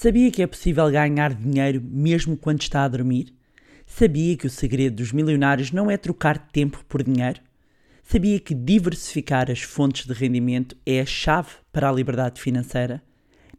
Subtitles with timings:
[0.00, 3.34] Sabia que é possível ganhar dinheiro mesmo quando está a dormir?
[3.84, 7.40] Sabia que o segredo dos milionários não é trocar tempo por dinheiro?
[8.04, 13.02] Sabia que diversificar as fontes de rendimento é a chave para a liberdade financeira?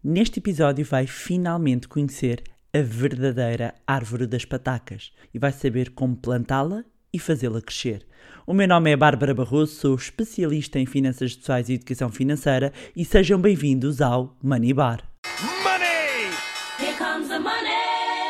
[0.02, 2.42] Neste episódio vai finalmente conhecer
[2.74, 8.08] a verdadeira árvore das patacas e vai saber como plantá-la e fazê-la crescer.
[8.47, 13.03] O meu nome é Bárbara Barroso, sou especialista em finanças pessoais e educação financeira e
[13.03, 15.08] sejam bem-vindos ao Money Bar.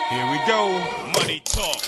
[0.10, 0.70] Here we go.
[1.14, 1.79] Money talk.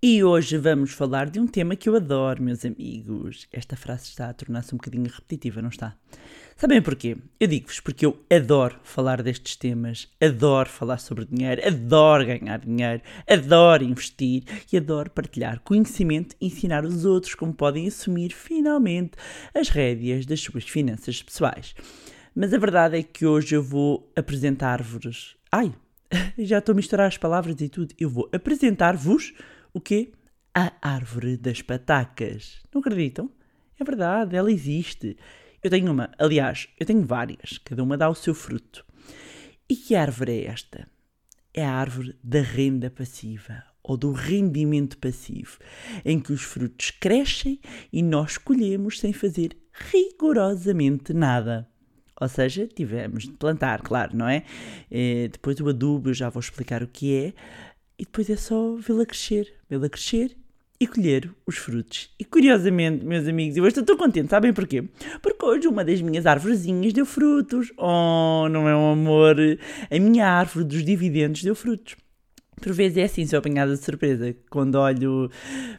[0.00, 3.48] E hoje vamos falar de um tema que eu adoro, meus amigos.
[3.52, 5.96] Esta frase está a tornar-se um bocadinho repetitiva, não está?
[6.56, 7.16] Sabem porquê?
[7.40, 13.02] Eu digo-vos porque eu adoro falar destes temas, adoro falar sobre dinheiro, adoro ganhar dinheiro,
[13.28, 19.16] adoro investir e adoro partilhar conhecimento e ensinar os outros como podem assumir finalmente
[19.52, 21.74] as rédeas das suas finanças pessoais.
[22.36, 25.36] Mas a verdade é que hoje eu vou apresentar-vos.
[25.50, 25.74] Ai,
[26.38, 27.92] já estou a misturar as palavras e tudo.
[27.98, 29.34] Eu vou apresentar-vos
[29.72, 30.12] o quê?
[30.54, 32.60] A árvore das patacas.
[32.72, 33.30] Não acreditam?
[33.78, 35.16] É verdade, ela existe.
[35.62, 38.84] Eu tenho uma, aliás, eu tenho várias, cada uma dá o seu fruto.
[39.68, 40.88] E que árvore é esta?
[41.52, 45.58] É a árvore da renda passiva ou do rendimento passivo,
[46.04, 47.58] em que os frutos crescem
[47.90, 51.66] e nós colhemos sem fazer rigorosamente nada.
[52.20, 54.44] Ou seja, tivemos de plantar, claro, não é?
[54.90, 57.32] Eh, depois o adubo, eu já vou explicar o que é,
[57.98, 60.36] e depois é só vê-la crescer, vê-la crescer
[60.80, 62.10] e colher os frutos.
[62.18, 64.84] E curiosamente, meus amigos, eu estou contente, sabem porquê?
[65.20, 67.72] Porque hoje uma das minhas árvorezinhas deu frutos.
[67.76, 69.36] Oh, não é um amor?
[69.90, 71.96] A minha árvore dos dividendos deu frutos.
[72.60, 74.34] Por vezes é assim, sou apanhada de surpresa.
[74.50, 75.30] Quando olho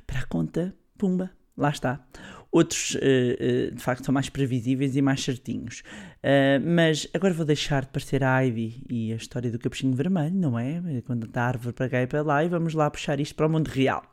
[0.05, 2.05] para a conta, pumba, lá está.
[2.51, 5.83] Outros, eh, eh, de facto, são mais previsíveis e mais certinhos.
[6.23, 10.35] Eh, mas agora vou deixar de parecer a Ivy e a história do capuchinho vermelho,
[10.35, 10.81] não é?
[11.05, 13.45] Quando está a árvore para cá e para lá e vamos lá puxar isto para
[13.45, 14.03] o mundo real.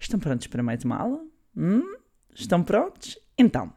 [0.00, 1.20] Estão prontos para mais uma aula?
[1.54, 1.96] Hum?
[2.34, 3.18] Estão prontos?
[3.36, 3.72] Então,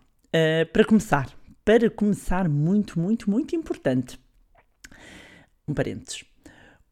[0.72, 1.30] para começar,
[1.64, 4.18] para começar, muito, muito, muito importante,
[5.68, 6.24] um parênteses.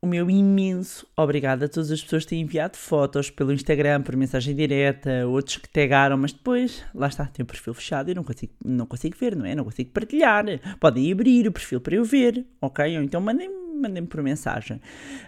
[0.04, 4.18] O meu imenso obrigado a todas as pessoas que têm enviado fotos pelo Instagram, por
[4.18, 8.22] mensagem direta, outros que tagaram, mas depois, lá está, tem o perfil fechado e não
[8.22, 9.56] consigo, não consigo ver, não é?
[9.56, 10.44] Não consigo partilhar.
[10.78, 12.98] Podem abrir o perfil para eu ver, ok?
[12.98, 14.80] Ou então mandem mandem-me por mensagem.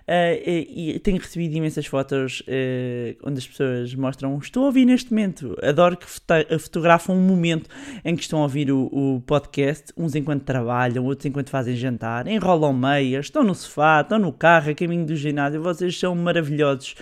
[0.07, 4.85] Ah, e, e tenho recebido imensas fotos ah, onde as pessoas mostram estou a ouvir
[4.85, 5.57] neste momento.
[5.61, 7.69] Adoro que foto- fotografam um momento
[8.03, 12.27] em que estão a ouvir o, o podcast, uns enquanto trabalham, outros enquanto fazem jantar,
[12.27, 15.61] enrolam meias, estão no sofá, estão no carro, a caminho do ginásio.
[15.61, 16.95] Vocês são maravilhosos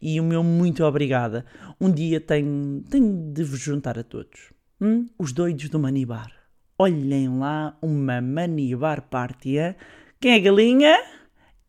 [0.00, 1.44] e o meu muito obrigada.
[1.80, 4.52] Um dia tenho, tenho de vos juntar a todos.
[4.80, 5.06] Hum?
[5.18, 6.30] Os doidos do Manibar.
[6.78, 9.58] Olhem lá uma Manibar Party.
[9.58, 9.76] é?
[10.20, 10.96] Quem é galinha?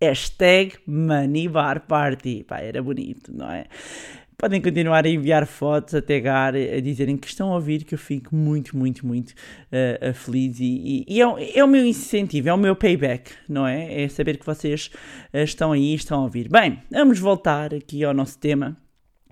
[0.01, 2.43] Hashtag Manibar Party.
[2.47, 3.65] Pá, era bonito, não é?
[4.37, 7.97] Podem continuar a enviar fotos, a tagar, a dizerem que estão a ouvir, que eu
[7.99, 9.33] fico muito, muito, muito
[9.69, 10.59] eh, feliz.
[10.61, 14.03] E, e- e é, é o meu incentivo, é o meu payback, não é?
[14.03, 14.89] É saber que vocês
[15.33, 16.47] eh, estão aí, estão a ouvir.
[16.49, 18.77] Bem, vamos voltar aqui ao nosso tema,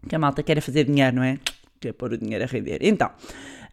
[0.10, 1.40] que a malta quer fazer dinheiro, não é?
[1.80, 2.80] Quer pôr o dinheiro a render.
[2.82, 3.12] Então,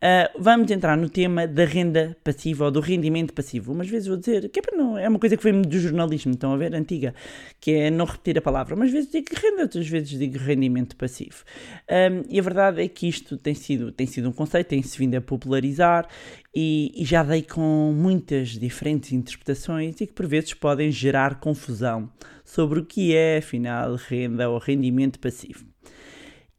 [0.06, 3.72] ah, vamos entrar no tema da renda passiva ou do rendimento passivo.
[3.72, 6.32] Umas vezes vou dizer, que é, para não, é uma coisa que vem do jornalismo,
[6.32, 7.14] estão a ver, antiga,
[7.58, 8.74] que é não repetir a palavra.
[8.74, 11.42] Umas vezes digo renda, outras vezes digo rendimento passivo.
[11.88, 15.14] Ahm, e a verdade é que isto tem sido, tem sido um conceito, tem-se vindo
[15.14, 16.06] a popularizar
[16.54, 22.10] e, e já dei com muitas diferentes interpretações e que por vezes podem gerar confusão
[22.44, 25.73] sobre o que é, afinal, renda ou rendimento passivo.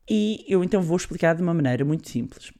[0.07, 2.51] E eu então vou explicar de uma maneira muito simples.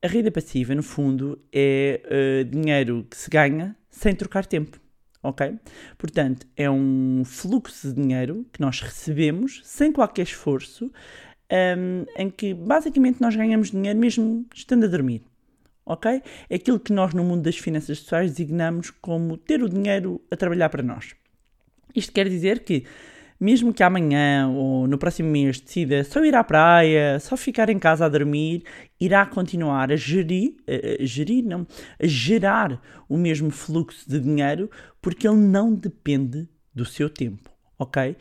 [0.00, 4.80] A renda passiva, no fundo, é eh, dinheiro que se ganha sem trocar tempo.
[5.22, 5.56] Ok?
[5.96, 10.90] Portanto, é um fluxo de dinheiro que nós recebemos sem qualquer esforço,
[11.48, 15.22] ehm, em que basicamente nós ganhamos dinheiro mesmo estando a dormir.
[15.86, 16.22] Ok?
[16.50, 20.36] É aquilo que nós, no mundo das finanças pessoais, designamos como ter o dinheiro a
[20.36, 21.14] trabalhar para nós.
[21.94, 22.84] Isto quer dizer que,
[23.42, 27.78] mesmo que amanhã ou no próximo mês decida só ir à praia, só ficar em
[27.78, 28.62] casa a dormir,
[29.00, 31.66] irá continuar a gerir, a, gerir não,
[32.00, 38.16] a gerar o mesmo fluxo de dinheiro porque ele não depende do seu tempo, ok?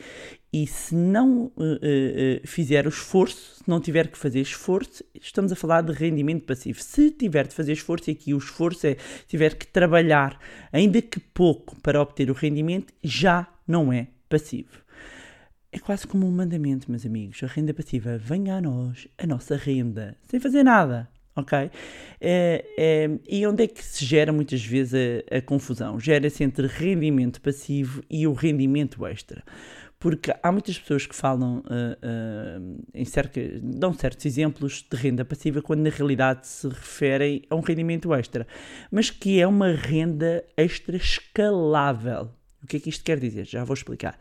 [0.52, 5.52] E se não eh, eh, fizer o esforço, se não tiver que fazer esforço, estamos
[5.52, 6.82] a falar de rendimento passivo.
[6.82, 8.98] Se tiver de fazer esforço, e aqui o esforço é
[9.28, 10.38] tiver que trabalhar,
[10.74, 14.82] ainda que pouco, para obter o rendimento, já não é passivo.
[15.74, 17.42] É quase como um mandamento, meus amigos.
[17.44, 21.10] A renda passiva venha a nós, a nossa renda, sem fazer nada.
[21.36, 21.72] ok?
[22.20, 25.98] É, é, e onde é que se gera muitas vezes a, a confusão?
[25.98, 29.44] Gera-se entre rendimento passivo e o rendimento extra.
[29.98, 32.60] Porque há muitas pessoas que falam ah, ah,
[32.94, 37.62] em cerca, dão certos exemplos de renda passiva quando na realidade se referem a um
[37.62, 38.48] rendimento extra,
[38.92, 42.32] mas que é uma renda extra escalável.
[42.64, 43.46] O que é que isto quer dizer?
[43.46, 44.18] Já vou explicar.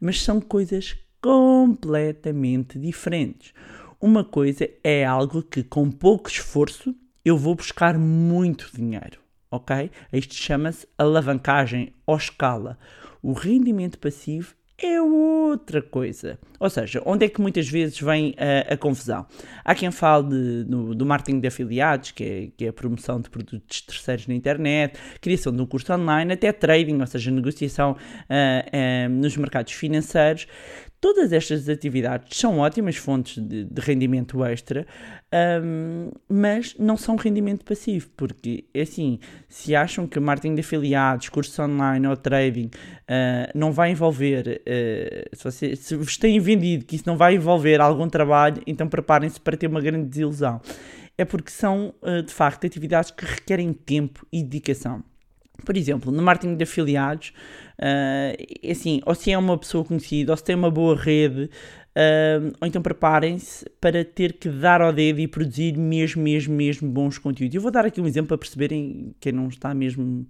[0.00, 3.54] Mas são coisas completamente diferentes.
[4.00, 6.94] Uma coisa é algo que com pouco esforço
[7.24, 9.18] eu vou buscar muito dinheiro,
[9.50, 9.90] ok?
[10.12, 12.78] Isto chama-se alavancagem ou escala.
[13.22, 16.38] O rendimento passivo é outra coisa.
[16.58, 19.26] Ou seja, onde é que muitas vezes vem a, a confusão?
[19.64, 23.20] Há quem fale de, do, do marketing de afiliados, que é, que é a promoção
[23.20, 27.96] de produtos terceiros na internet, criação de um curso online, até trading, ou seja, negociação
[28.28, 30.46] ah, ah, nos mercados financeiros.
[31.04, 34.86] Todas estas atividades são ótimas fontes de, de rendimento extra,
[35.62, 41.58] um, mas não são rendimento passivo, porque assim, se acham que marketing de afiliados, cursos
[41.58, 46.96] online ou trading uh, não vai envolver, uh, se, você, se vos têm vendido que
[46.96, 50.58] isso não vai envolver algum trabalho, então preparem-se para ter uma grande desilusão.
[51.18, 55.04] É porque são, uh, de facto, atividades que requerem tempo e dedicação.
[55.66, 57.32] Por exemplo, no marketing de afiliados,
[57.78, 62.52] uh, assim, ou se é uma pessoa conhecida, ou se tem uma boa rede, uh,
[62.60, 67.18] ou então preparem-se para ter que dar ao dedo e produzir mesmo, mesmo, mesmo bons
[67.18, 67.54] conteúdos.
[67.54, 70.26] Eu vou dar aqui um exemplo para perceberem quem não está mesmo,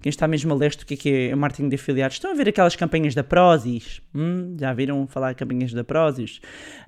[0.00, 2.16] quem está mesmo a leste o que é, que é marketing de afiliados.
[2.16, 4.00] Estão a ver aquelas campanhas da Prozis?
[4.14, 6.38] Hum, já viram falar de campanhas da Prozis?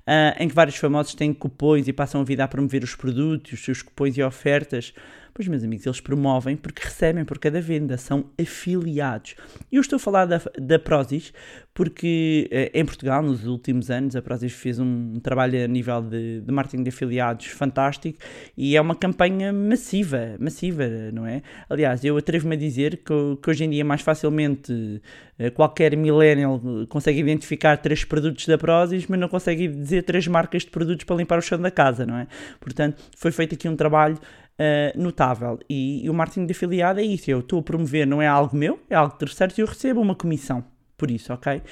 [0.07, 3.53] Uh, em que vários famosos têm cupons e passam a vida a promover os produtos,
[3.53, 4.93] os seus cupons e ofertas.
[5.39, 9.35] Pois, meus amigos, eles promovem porque recebem por cada venda, são afiliados.
[9.71, 11.31] E eu estou a falar da, da Prozis
[11.73, 16.41] porque eh, em Portugal, nos últimos anos, a Prozis fez um trabalho a nível de,
[16.41, 18.19] de marketing de afiliados fantástico
[18.57, 20.83] e é uma campanha massiva, massiva,
[21.13, 21.41] não é?
[21.69, 25.01] Aliás, eu atrevo-me a dizer que, que hoje em dia mais facilmente
[25.37, 30.63] eh, qualquer millennial consegue identificar três produtos da Prozis, mas não consegue dizer três marcas
[30.63, 32.27] de produtos para limpar o chão da casa, não é?
[32.59, 34.19] Portanto, foi feito aqui um trabalho
[34.59, 35.57] Uh, notável.
[35.69, 37.31] E, e, o marketing de afiliado é isso.
[37.31, 40.13] Eu estou a promover, não é algo meu, é algo terceiro e eu recebo uma
[40.13, 40.65] comissão
[40.99, 41.63] por isso, ok?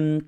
[0.00, 0.20] Um,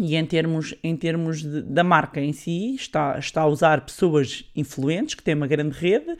[0.00, 4.50] e em termos, em termos de, da marca em si, está, está a usar pessoas
[4.56, 6.16] influentes que têm uma grande rede uh,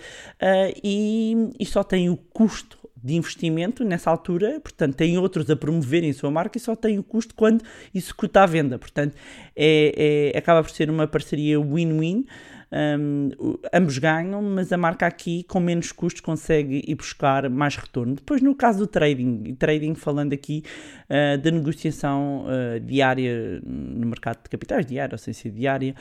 [0.84, 6.10] e, e só tem o custo de investimento nessa altura, portanto, tem outros a promoverem
[6.10, 8.78] a sua marca e só tem o custo quando executa a venda.
[8.78, 9.16] Portanto,
[9.56, 12.26] é, é acaba por ser uma parceria win-win
[12.72, 13.30] um,
[13.72, 18.14] ambos ganham, mas a marca aqui com menos custos consegue ir buscar mais retorno.
[18.14, 20.64] Depois no caso do trading, trading falando aqui
[21.10, 25.94] uh, da negociação uh, diária no mercado de capitais, diária ou sem ser diária,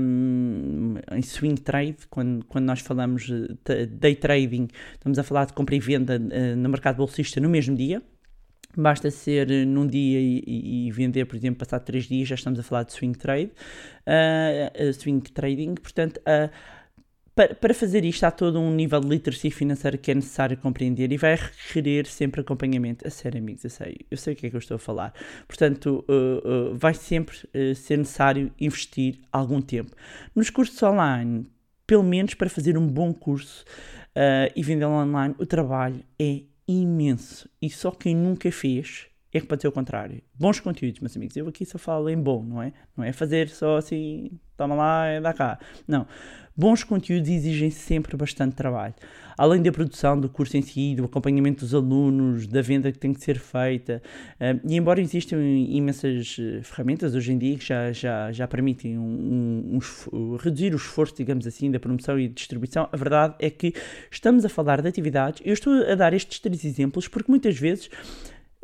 [0.00, 5.52] um, em swing trade, quando, quando nós falamos de day trading, estamos a falar de
[5.52, 8.02] compra e venda uh, no mercado bolsista no mesmo dia,
[8.76, 12.62] Basta ser num dia e, e, vender, por exemplo, passado 3 dias, já estamos a
[12.62, 13.52] falar de swing trade,
[14.06, 15.74] uh, swing trading.
[15.74, 16.50] Portanto, uh,
[17.34, 21.12] para, para fazer isto, há todo um nível de literacia financeira que é necessário compreender
[21.12, 23.06] e vai requerer sempre acompanhamento.
[23.06, 25.12] A sério, amigos, eu sei, eu sei o que é que eu estou a falar.
[25.46, 27.36] Portanto, uh, vai sempre
[27.74, 29.94] ser necessário investir algum tempo.
[30.34, 31.46] Nos cursos online,
[31.86, 33.64] pelo menos para fazer um bom curso
[34.54, 36.42] e vendê-lo online, o trabalho é
[36.80, 37.48] imenso.
[37.60, 40.22] E só quem nunca fez é que pode ser o contrário.
[40.34, 41.36] Bons conteúdos, meus amigos.
[41.36, 42.72] Eu aqui só falo em bom, não é?
[42.96, 45.58] Não é fazer só assim, toma lá e dá cá.
[45.86, 46.06] Não.
[46.54, 48.94] Bons conteúdos exigem sempre bastante trabalho.
[49.38, 53.14] Além da produção do curso em si, do acompanhamento dos alunos, da venda que tem
[53.14, 54.02] que ser feita.
[54.34, 58.98] Uh, e embora existam imensas eh, ferramentas hoje em dia que já, já, já permitem
[58.98, 59.78] um, um,
[60.12, 63.72] um, reduzir o esforço, digamos assim, da promoção e distribuição, a verdade é que
[64.10, 65.40] estamos a falar de atividades.
[65.44, 67.88] Eu estou a dar estes três exemplos porque muitas vezes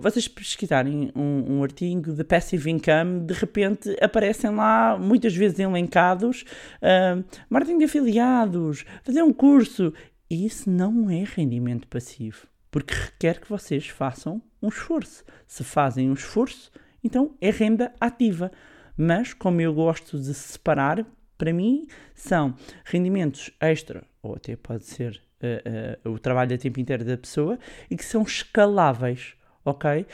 [0.01, 6.45] vocês pesquisarem um, um, artigo de passive income, de repente aparecem lá, muitas vezes elencados,
[6.81, 9.93] uh, marketing de afiliados, fazer um curso.
[10.31, 15.25] E isso não é rendimento passivo, porque requer que vocês façam um esforço.
[15.47, 16.71] Se fazem um esforço,
[17.03, 18.53] então é renda ativa.
[18.97, 21.05] Mas, como eu gosto de separar,
[21.37, 26.79] para mim são rendimentos extra, ou até pode ser uh, uh, o trabalho a tempo
[26.79, 27.59] inteiro da pessoa,
[27.91, 29.38] e que são escaláveis
[29.69, 30.07] ok?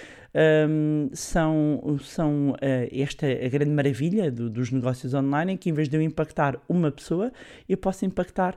[0.68, 2.56] Um, são são uh,
[2.92, 6.60] esta a grande maravilha do, dos negócios online em que em vez de eu impactar
[6.68, 7.32] uma pessoa,
[7.68, 8.56] eu posso impactar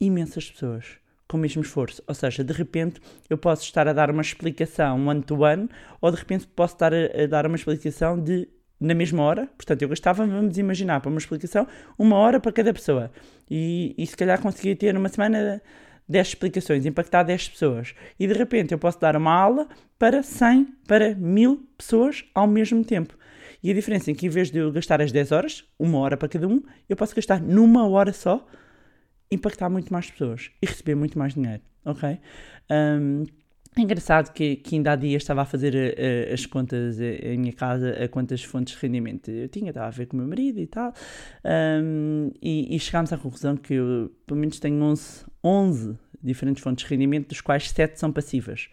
[0.00, 2.02] imensas pessoas com o mesmo esforço.
[2.06, 5.68] Ou seja, de repente eu posso estar a dar uma explicação one-to-one
[6.00, 8.48] ou de repente posso estar a, a dar uma explicação de
[8.80, 11.66] na mesma hora, portanto eu gastava, vamos imaginar, para uma explicação,
[11.98, 13.10] uma hora para cada pessoa.
[13.50, 15.60] E, e se calhar conseguia ter numa semana
[16.10, 17.94] 10 explicações, impactar 10 pessoas.
[18.18, 22.84] E de repente eu posso dar uma aula para 100, para 1000 pessoas ao mesmo
[22.84, 23.16] tempo.
[23.62, 26.16] E a diferença é que em vez de eu gastar as 10 horas, uma hora
[26.16, 28.44] para cada um, eu posso gastar numa hora só,
[29.30, 32.18] impactar muito mais pessoas e receber muito mais dinheiro, ok?
[32.70, 33.24] Um,
[33.76, 37.38] é engraçado que, que ainda há dias estava a fazer eh, as contas eh, em
[37.38, 40.28] minha casa, a quantas fontes de rendimento eu tinha, estava a ver com o meu
[40.28, 40.92] marido e tal,
[41.44, 46.84] um, e, e, chegámos à conclusão que eu, pelo menos, tenho 11, 11 diferentes fontes
[46.84, 48.68] de rendimento, dos quais 7 são passivas.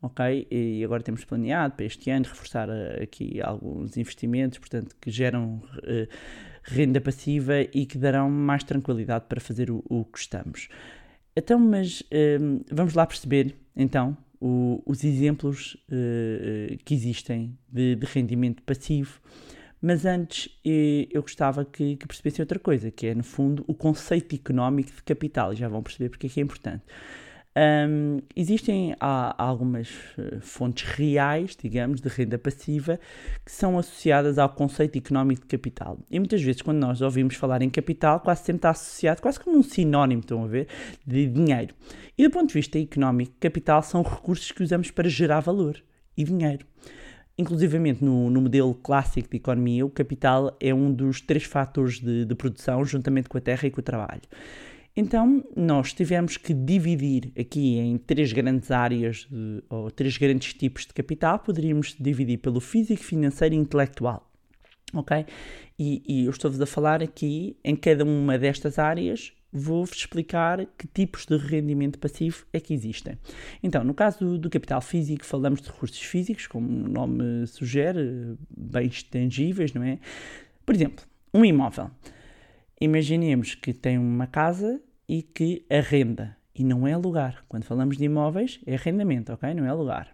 [0.00, 0.46] Ok?
[0.50, 5.56] E agora temos planeado para este ano reforçar uh, aqui alguns investimentos, portanto, que geram
[5.56, 6.08] uh,
[6.62, 10.68] renda passiva e que darão mais tranquilidade para fazer o, o que estamos.
[11.34, 12.02] Então, mas
[12.40, 19.20] um, vamos lá perceber, então, o, os exemplos uh, que existem de, de, rendimento passivo.
[19.80, 24.34] Mas antes eu gostava que, que percebessem outra coisa, que é, no fundo, o conceito
[24.34, 25.52] económico de capital.
[25.52, 26.84] E já vão perceber porque é que é importante.
[27.58, 33.00] Um, existem há, algumas uh, fontes reais, digamos, de renda passiva
[33.44, 35.98] que são associadas ao conceito económico de capital.
[36.08, 39.58] E muitas vezes, quando nós ouvimos falar em capital, quase sempre está associado, quase como
[39.58, 40.68] um sinónimo, estão a ver,
[41.04, 41.74] de dinheiro.
[42.16, 45.82] E do ponto de vista económico, capital são recursos que usamos para gerar valor
[46.16, 46.64] e dinheiro.
[47.38, 52.24] Inclusivamente no, no, modelo clássico de economia, o capital é um dos três fatores de,
[52.24, 54.22] de produção, juntamente com a terra e com o trabalho.
[54.96, 60.84] Então, nós tivemos que dividir aqui em três grandes áreas, de, ou três grandes tipos
[60.84, 64.28] de capital, poderíamos dividir pelo físico, financeiro e intelectual.
[64.92, 65.24] Ok?
[65.78, 70.86] E, e eu estou-vos a falar aqui, em cada uma destas áreas, vou-vos explicar que
[70.86, 73.18] tipos de rendimento passivo é que existem.
[73.62, 79.02] Então, no caso do, capital físico, falamos de recursos físicos, como o nome sugere, bens
[79.02, 79.98] tangíveis, não é?
[80.64, 81.90] Por exemplo, um imóvel.
[82.80, 86.36] Imaginemos que tem uma casa e que arrenda.
[86.54, 87.44] E não é alugar.
[87.48, 89.54] Quando falamos de imóveis, é arrendamento, ok?
[89.54, 90.08] Não é alugar.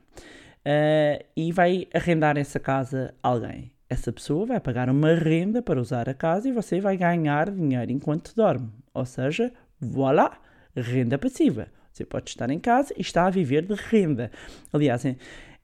[0.66, 3.72] Uh, e vai arrendar essa casa a alguém.
[3.88, 7.92] Essa pessoa vai pagar uma renda para usar a casa e você vai ganhar dinheiro
[7.92, 8.70] enquanto dorme.
[8.94, 10.38] Ou seja, voilà,
[10.74, 11.68] renda passiva.
[11.92, 14.30] Você pode estar em casa e está a viver de renda.
[14.72, 15.16] Aliás, em,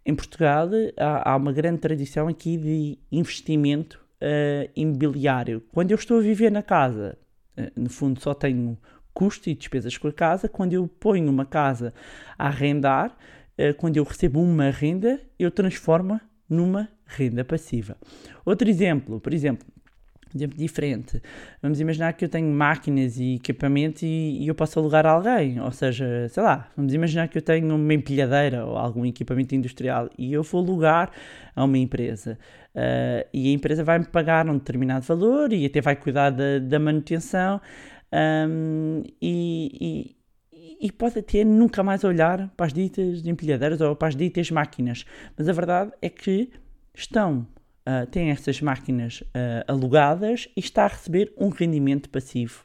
[0.04, 5.62] em Portugal há, há, uma grande tradição aqui de investimento uh, imobiliário.
[5.72, 7.16] Quando eu estou a viver na casa,
[7.56, 8.76] uh, no fundo só tenho
[9.12, 10.48] custo e despesas com a casa.
[10.48, 11.92] Quando eu ponho uma casa
[12.38, 13.16] a arrendar,
[13.58, 16.18] eh, quando eu recebo uma renda, eu transformo
[16.48, 17.96] numa renda passiva.
[18.44, 19.66] Outro exemplo, por exemplo,
[20.36, 21.22] exemplo diferente.
[21.62, 25.60] Vamos imaginar que eu tenho máquinas e equipamento e, e, eu posso alugar a alguém,
[25.60, 30.08] ou seja, sei lá, vamos imaginar que eu tenho uma empilhadeira ou algum equipamento industrial
[30.18, 31.10] e eu vou alugar
[31.54, 32.38] a uma empresa
[32.74, 36.78] uh, e a empresa vai-me pagar um determinado valor e até vai cuidar da, da
[36.78, 37.60] manutenção
[38.12, 40.16] um, e,
[40.52, 44.50] e, e, pode até nunca mais olhar para as ditas empilhadeiras ou para as ditas
[44.50, 45.04] máquinas.
[45.36, 46.50] Mas a verdade é que
[46.94, 47.46] estão,
[47.86, 52.64] uh, têm essas máquinas uh, alugadas e está a receber um rendimento passivo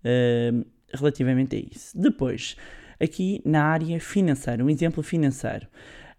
[0.00, 1.96] uh, relativamente a isso.
[1.98, 2.56] Depois,
[3.00, 5.66] aqui na área financeira, um exemplo financeiro.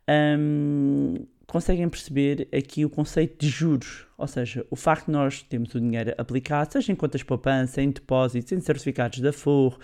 [0.07, 5.73] Um, conseguem perceber aqui o conceito de juros, ou seja, o facto de nós termos
[5.73, 9.77] o dinheiro aplicado, seja em contas poupança, em depósitos, em certificados da FOR,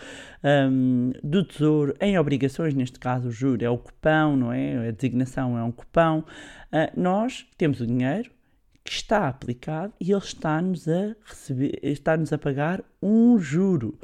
[0.43, 4.89] um, do Tesouro, em obrigações, neste caso o juro é o cupão, não é?
[4.89, 6.25] A designação é um cupão.
[6.72, 8.29] Uh, nós temos o dinheiro
[8.83, 13.97] que está aplicado e ele está-nos a receber, está-nos a pagar um juro.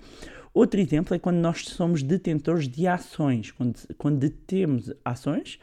[0.54, 5.60] Outro exemplo é quando nós somos detentores de ações, quando, quando detemos ações,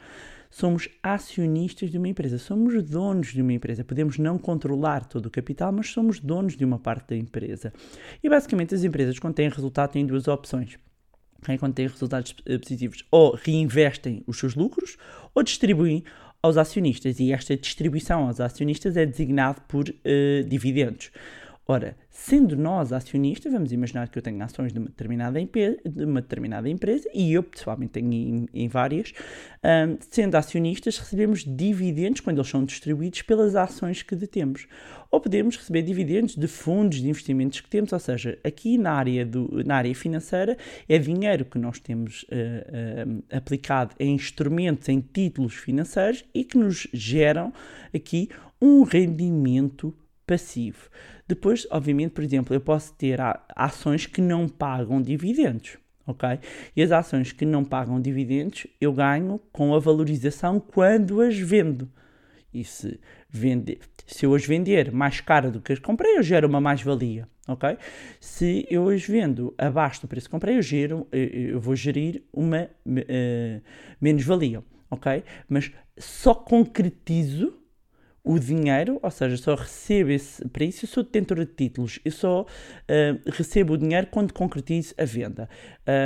[0.49, 3.83] somos acionistas de uma empresa, somos donos de uma empresa.
[3.83, 7.73] Podemos não controlar todo o capital, mas somos donos de uma parte da empresa.
[8.23, 10.79] E basicamente as empresas, quando têm resultado, têm duas opções.
[11.59, 14.97] Quando têm resultados eh, positivos, ou reinvestem os seus lucros,
[15.33, 16.05] ou distribuem
[16.45, 17.19] aos acionistas.
[17.19, 21.11] E esta distribuição aos acionistas é designado por uh, dividendos.
[21.67, 26.21] Ora, sendo nós acionistas, vamos imaginar que eu tenho ações de uma determinada, de uma
[26.21, 29.13] determinada empresa e eu pessoalmente tenho em, em várias,
[29.63, 34.67] um, sendo acionistas, recebemos dividendos quando eles são distribuídos pelas ações que detemos.
[35.09, 39.25] Ou podemos receber dividendos de fundos de investimentos que temos, ou seja, aqui na área,
[39.25, 40.55] do, na área financeira
[40.87, 46.59] é dinheiro que nós temos uh, uh, aplicado em instrumentos, em títulos financeiros e que
[46.59, 47.51] nos geram
[47.91, 48.29] aqui
[48.61, 49.95] um rendimento
[50.25, 50.89] passivo.
[51.27, 53.19] Depois, obviamente, por exemplo, eu posso ter
[53.55, 56.39] ações que não pagam dividendos, ok?
[56.75, 61.89] E as ações que não pagam dividendos eu ganho com a valorização quando as vendo.
[62.53, 66.47] E se, vender, se eu hoje vender mais caro do que as comprei, eu gero
[66.47, 67.77] uma mais-valia, ok?
[68.19, 72.69] Se eu hoje vendo abaixo do preço que comprei, eu, gero, eu, vou gerir uma
[72.87, 73.59] eh,
[73.99, 75.23] menos-valia, ok?
[75.49, 77.53] Mas só concretizo
[78.25, 82.11] o dinheiro, ou seja, só recebo esse, para isso eu sou detentor de títulos, eu
[82.11, 85.47] só uh, recebo o dinheiro quando concretizo a venda.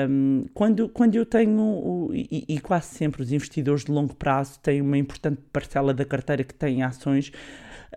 [0.09, 4.59] Um, quando, quando eu tenho, o, e, e, quase sempre os investidores de longo prazo
[4.59, 7.31] têm uma importante parcela da carteira que tem ações,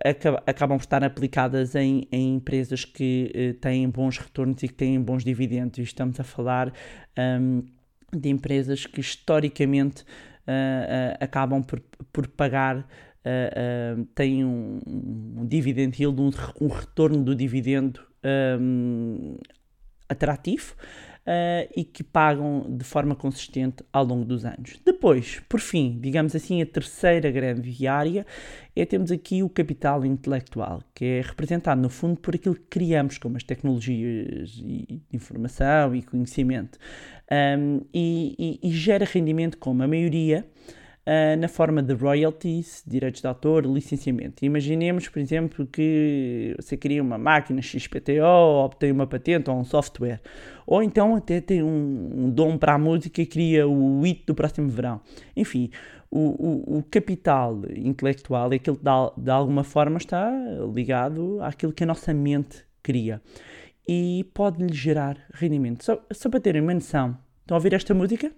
[0.03, 4.73] acabam, acabam por estar aplicadas em, em empresas que uh, têm bons retornos e que
[4.73, 5.79] têm bons dividendos.
[5.79, 6.71] E estamos a falar
[7.19, 7.61] um,
[8.17, 11.81] de empresas que historicamente uh, acabam por,
[12.13, 12.87] por pagar
[13.25, 18.01] uh, uh, tem um, um dividend yield, um, um retorno do dividendo
[18.59, 19.37] um,
[20.07, 20.75] atrativo
[21.23, 24.79] uh, e que pagam de forma consistente ao longo dos anos.
[24.85, 28.25] Depois, por fim, digamos assim, a terceira grande área
[28.75, 33.17] é temos aqui o capital intelectual, que é representado no fundo por aquilo que criamos,
[33.17, 36.77] como as tecnologias de informação e conhecimento,
[37.31, 40.45] um, e, e, e gera rendimento como a maioria
[41.07, 44.43] uh, na forma de royalties, direitos de autor, licenciamento.
[44.43, 49.63] Imaginemos, por exemplo, que você cria uma máquina XPTO, ou obtém uma patente ou um
[49.63, 50.21] software.
[50.65, 54.33] Ou então até tem um, um dom para a música e cria o hit do
[54.33, 55.01] próximo verão.
[55.35, 55.69] Enfim,
[56.09, 60.31] o, o, o, capital intelectual é aquilo que de, de alguma forma está
[60.73, 63.21] ligado àquilo que a nossa mente cria
[63.87, 65.83] e pode-lhe gerar rendimento.
[65.83, 68.31] Só, só para terem uma noção, estão a ouvir esta música?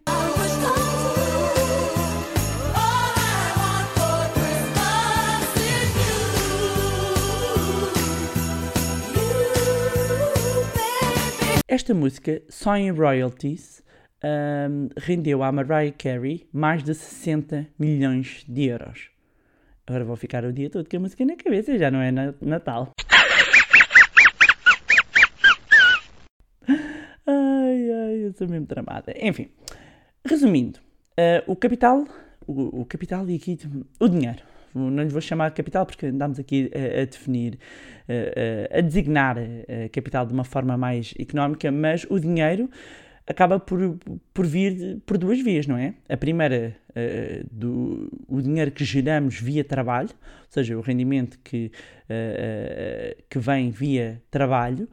[11.76, 13.84] Esta música, só em royalties,
[14.24, 19.10] um, rendeu à Mariah Carey mais de 60 milhões de euros.
[19.86, 22.92] Agora vou ficar o dia todo com a música na cabeça, já não é Natal.
[27.28, 29.14] Ai, ai, eu sou mesmo tramada.
[29.20, 29.50] Enfim,
[30.26, 32.06] resumindo, uh, o capital,
[32.48, 33.60] o, o capital e aqui
[34.00, 37.58] o dinheiro não lhe vou chamar capital porque andamos aqui a, a definir,
[38.08, 39.38] a, a designar
[39.92, 42.70] capital de uma forma mais económica, mas o dinheiro
[43.28, 43.98] acaba por,
[44.34, 45.96] por vir por duas vias, não é?
[46.08, 46.76] A primeira,
[47.52, 51.72] do, o dinheiro que geramos via trabalho, ou seja, o rendimento que,
[53.28, 54.88] que vem via trabalho,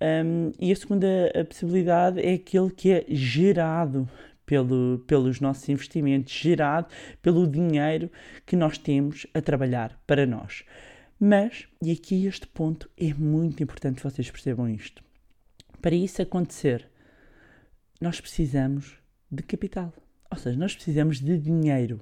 [0.00, 4.08] um, e a segunda a possibilidade é aquele que é gerado
[4.48, 6.88] pelo, pelos nossos investimentos, gerado
[7.20, 8.10] pelo dinheiro
[8.46, 10.64] que nós temos a trabalhar para nós.
[11.20, 15.04] Mas, e aqui este ponto é muito importante vocês percebam isto.
[15.82, 16.88] Para isso acontecer,
[18.00, 18.96] nós precisamos
[19.30, 19.92] de capital.
[20.30, 22.00] Ou seja, nós precisamos de dinheiro.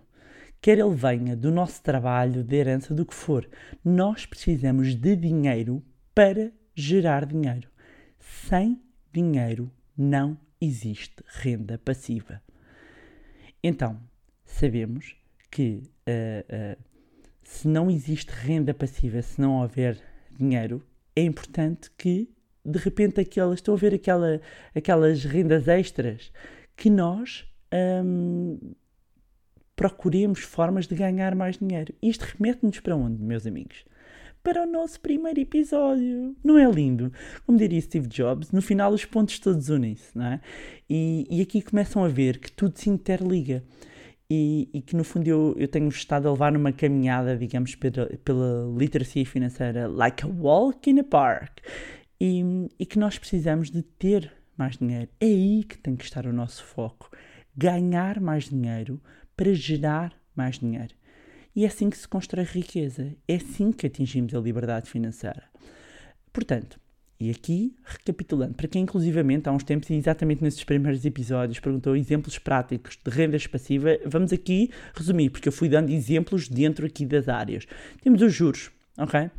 [0.61, 3.49] Quer ele venha do nosso trabalho, de herança, do que for.
[3.85, 5.83] Nós precisamos de dinheiro
[6.15, 7.69] para gerar dinheiro.
[8.21, 8.81] Sem
[9.13, 12.42] dinheiro não existe renda passiva.
[13.62, 14.01] Então,
[14.45, 15.16] sabemos
[15.51, 16.85] que uh, uh,
[17.42, 19.99] se não existe renda passiva, se não houver
[20.38, 20.83] dinheiro,
[21.14, 22.29] é importante que
[22.66, 24.40] de repente aquelas, estão a ver aquela,
[24.75, 26.33] aquelas rendas extras,
[26.77, 27.47] que nós
[28.05, 28.59] um,
[29.77, 31.95] procuremos formas de ganhar mais dinheiro.
[32.03, 33.85] Isto remete-nos para onde, meus amigos?
[34.47, 36.37] Para o nosso primeiro episódio.
[36.45, 37.13] Não é lindo?
[37.45, 40.41] Como diria Steve Jobs, no final os pontos todos unem-se, não é?
[40.89, 43.65] E, e, aqui começam a ver que tudo se interliga.
[44.31, 48.07] E, e que no fundo eu, eu tenho estado a levar numa caminhada, digamos, pela,
[48.25, 51.59] pela literacia financeira, like a walk in a park.
[52.21, 55.09] E, e que nós precisamos de ter mais dinheiro.
[55.21, 57.11] É aí que tem que estar o nosso foco.
[57.57, 59.03] Ganhar mais dinheiro
[59.37, 60.95] para gerar mais dinheiro.
[61.57, 65.45] E é assim que se constrói riqueza, é assim que atingimos a liberdade financeira.
[66.31, 66.79] Portanto,
[67.19, 72.38] e aqui, recapitulando, para quem inclusivamente há uns tempos, exatamente nesses primeiros episódios, perguntou exemplos
[72.38, 77.27] práticos de rendas passivas, vamos aqui resumir, porque eu fui dando exemplos dentro aqui das
[77.27, 77.66] áreas.
[78.03, 79.31] Temos os juros, ok?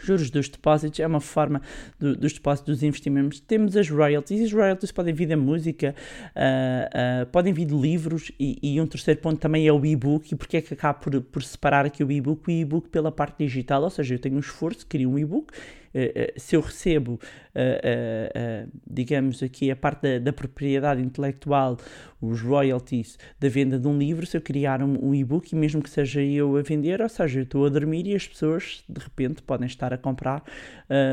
[0.00, 1.60] Juros dos depósitos é uma forma
[1.98, 3.40] do, dos depósitos dos investimentos.
[3.40, 5.94] Temos as royalties, e as royalties podem vir da música,
[6.36, 10.32] uh, uh, podem vir de livros, e, e, um terceiro ponto também é o e-book.
[10.32, 12.48] E porque é que acabo por, por separar aqui o e-book?
[12.48, 15.52] O e-book pela parte digital, ou seja, eu tenho um esforço, crio um e-book,
[15.94, 17.18] eh, eh, se eu recebo,
[17.54, 21.78] eh, digamos aqui, a parte da, da propriedade intelectual,
[22.20, 25.82] os royalties da venda de um livro, se eu criar um, um e-book e mesmo
[25.82, 29.00] que seja eu a vender, ou seja, eu estou a dormir e as pessoas de
[29.00, 30.42] repente podem estar a comprar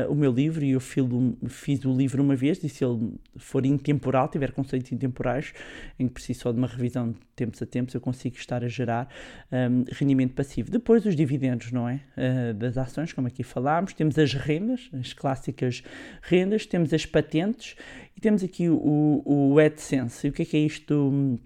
[0.08, 3.64] o meu livro e eu filo- fiz o livro uma vez e se ele for
[3.64, 5.52] intemporal, tiver conceitos intemporais,
[5.98, 8.68] em que preciso só de uma revisão de tempos a tempos, eu consigo estar a
[8.68, 9.08] gerar
[9.50, 10.70] um, rendimento passivo.
[10.70, 12.00] Depois os dividendos, não é?
[12.16, 15.82] Uh, das ações, como aqui falámos, temos as rendas, as clássicas
[16.22, 17.76] rendas, temos as patentes
[18.16, 20.26] e temos aqui o, o AdSense.
[20.26, 21.38] E o que é que é isto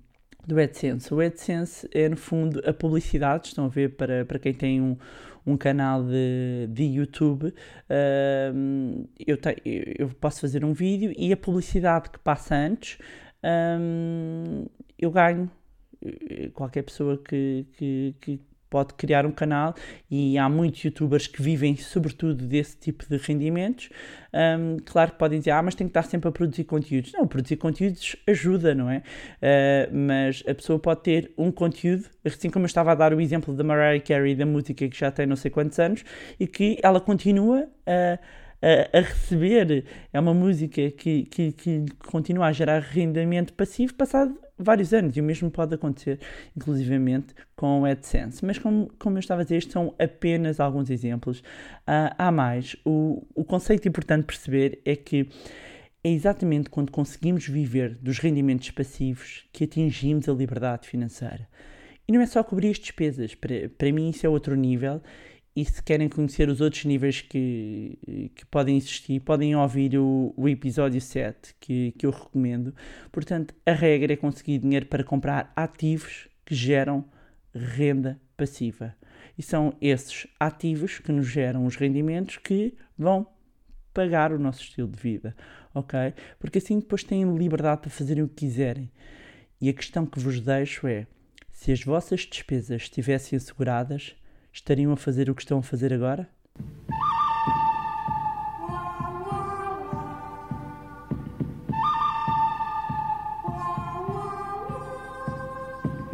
[0.46, 1.12] do, AdSense?
[1.12, 4.96] O AdSense é, no fundo, a publicidade, estão a ver, para, para quem tem um,
[5.46, 7.52] um canal de, de YouTube,
[8.54, 12.98] um, eu, te- eu posso fazer um vídeo e a publicidade que passa antes,
[14.98, 15.50] eu ganho
[16.02, 18.40] eh, qualquer pessoa que, que, que
[18.74, 19.72] pode criar um canal
[20.10, 23.88] e há muitos youtubers que vivem sobretudo desse tipo de rendimentos.
[24.32, 27.12] Hum, claro que podem dizer, ah, mas tem que estar sempre a produzir conteúdos.
[27.12, 28.96] Não, produzir conteúdos ajuda, não é?
[28.98, 33.20] Uh, mas a pessoa pode ter um conteúdo, assim como eu estava a dar o
[33.20, 36.04] exemplo da Mariah Carey, da música que já tem não sei quantos anos,
[36.40, 38.18] e que ela continua a
[38.64, 39.84] a, a receber.
[40.12, 45.16] É uma música que, que, que continua a gerar rendimento passivo passado vários anos.
[45.16, 46.18] E o mesmo pode acontecer,
[46.56, 48.44] inclusivamente, com o AdSense.
[48.44, 51.42] Mas, como, como eu estava a dizer, estes são apenas alguns exemplos.
[51.86, 52.74] Ah, há mais.
[52.84, 55.28] O, o conceito importante perceber é que
[56.02, 61.48] é exatamente quando conseguimos viver dos rendimentos passivos que atingimos a liberdade financeira.
[62.06, 65.00] E não é só cobrir as despesas, para, para mim isso é outro nível.
[65.56, 70.48] E se querem conhecer os outros níveis que, que podem existir, podem ouvir o, o
[70.48, 72.74] episódio 7, que, que eu recomendo.
[73.12, 77.04] Portanto, a regra é conseguir dinheiro para comprar ativos que geram
[77.54, 78.96] renda passiva.
[79.38, 83.26] E são esses ativos que nos geram os rendimentos que vão
[83.92, 85.36] pagar o nosso estilo de vida,
[85.72, 86.14] ok?
[86.38, 88.90] Porque assim depois têm liberdade para fazerem o que quiserem.
[89.60, 91.06] E a questão que vos deixo é:
[91.52, 94.16] se as vossas despesas estivessem asseguradas,
[94.54, 96.28] estariam a fazer o que estão a fazer agora?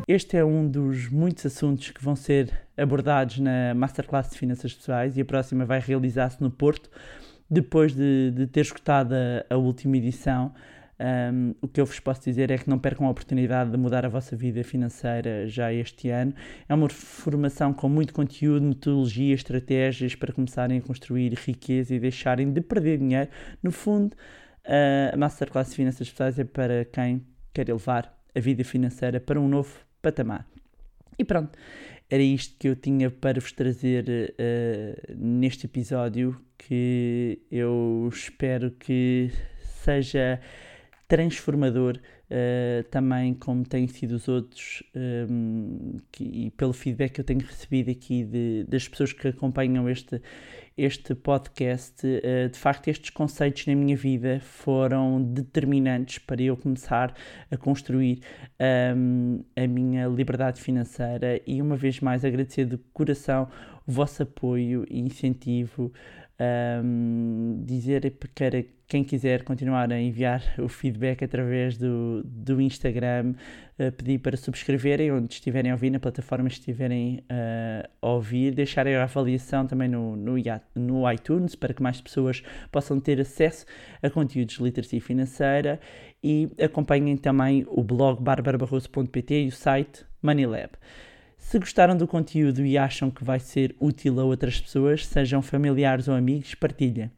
[0.08, 5.16] Este é um dos muitos assuntos que vão ser abordados na Masterclass de Finanças Pessoais
[5.16, 6.90] e a próxima vai realizar-se no Porto,
[7.48, 10.52] depois de, de ter escutado a, a última edição.
[11.00, 14.04] Um, o que eu vos posso dizer é que não percam a oportunidade de mudar
[14.04, 16.34] a vossa vida financeira já este ano.
[16.68, 22.52] É uma formação com muito conteúdo, metodologia, estratégias para começarem a construir riqueza e deixarem
[22.52, 23.30] de perder dinheiro.
[23.62, 24.14] No fundo,
[25.12, 29.74] a Masterclass Finanças Pessoais é para quem quer elevar a vida financeira para um novo
[30.02, 30.46] patamar.
[31.18, 31.58] E pronto,
[32.10, 39.30] era isto que eu tinha para vos trazer uh, neste episódio que eu espero que
[39.82, 40.40] seja
[41.10, 47.24] transformador uh, também como têm sido os outros um, que, e pelo feedback que eu
[47.24, 50.22] tenho recebido aqui de, das pessoas que acompanham este,
[50.78, 57.12] este podcast uh, de facto estes conceitos na minha vida foram determinantes para eu começar
[57.50, 58.20] a construir
[58.96, 63.48] um, a minha liberdade financeira e uma vez mais agradecer de coração
[63.84, 65.92] o vosso apoio e incentivo
[66.84, 68.28] um, dizer para
[68.90, 73.34] quem quiser continuar a enviar o feedback através do, do Instagram,
[73.78, 78.96] uh, pedir para subscreverem onde estiverem a ouvir, na plataforma estiverem uh, a ouvir, deixarem
[78.96, 80.34] a avaliação também no, no,
[80.74, 83.64] no iTunes para que mais pessoas possam ter acesso
[84.02, 85.78] a conteúdos de literacia financeira
[86.20, 90.72] e acompanhem também o blog barbarabarroso.pt e o site Moneylab.
[91.38, 96.08] Se gostaram do conteúdo e acham que vai ser útil a outras pessoas, sejam familiares
[96.08, 97.08] ou amigos, partilhem.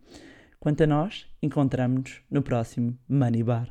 [0.62, 3.66] Quanto a nós, encontramos-nos no próximo Money Bar.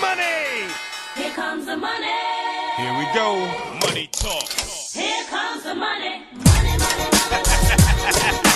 [0.00, 0.70] Money!
[1.16, 2.06] Here comes the money.
[2.76, 3.40] Here we go.
[3.84, 4.48] Money talk.
[4.94, 6.22] Here comes the money.
[6.36, 8.42] Money, money, money, money.